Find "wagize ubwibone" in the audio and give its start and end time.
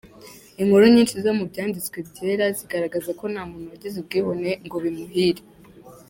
3.73-4.49